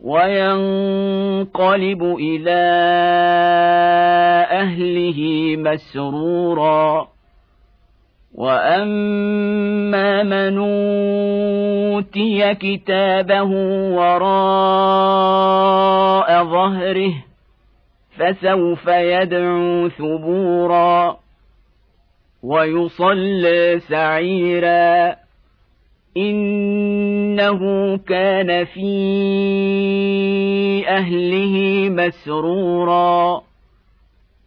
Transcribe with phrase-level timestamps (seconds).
[0.00, 2.60] وينقلب إلى
[4.50, 5.20] أهله
[5.56, 7.08] مسرورا.
[8.34, 10.58] وأما من
[11.94, 13.50] أوتي كتابه
[13.94, 14.28] وراء
[16.44, 17.12] ظهره
[18.16, 21.16] فسوف يدعو ثبورا.
[22.42, 25.16] ويصلى سعيرا.
[27.38, 28.88] إنه كان في
[30.88, 33.42] أهله مسرورا.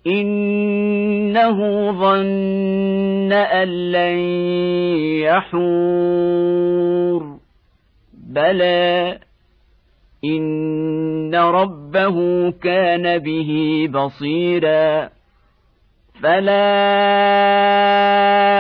[0.08, 4.17] إنه ظن أن لن
[5.23, 7.38] يحور.
[8.14, 9.19] بلى
[10.25, 15.09] إن ربه كان به بصيرا.
[16.23, 16.62] فلا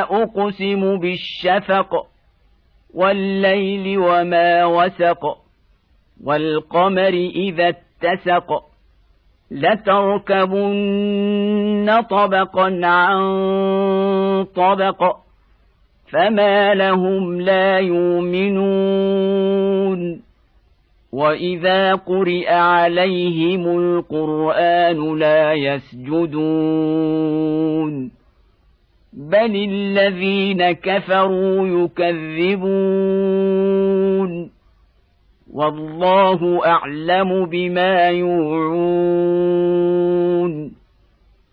[0.01, 2.07] أقسم بالشفق.
[2.93, 5.37] والليل وما وسق
[6.23, 8.63] والقمر إذا اتسق.
[9.51, 10.91] لتركبن
[12.09, 13.23] طبقا عن
[14.55, 15.15] طبق
[16.11, 18.61] فما لهم لا يؤمنون.
[21.11, 27.70] وإذا قرئ عليهم القرآن لا يسجدون.
[29.13, 33.01] بل الذين كفروا يكذبون
[35.53, 39.31] والله اعلم بما يوعون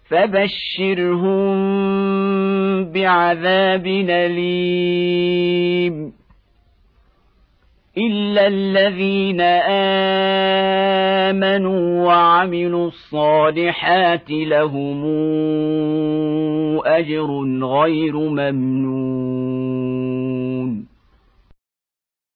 [0.08, 1.48] فبشرهم
[2.92, 5.48] بعذاب اليم
[7.98, 9.40] الا الذين
[11.30, 15.04] امنوا وعملوا الصالحات لهم
[16.86, 17.30] أجر
[17.62, 19.37] غير ممنون.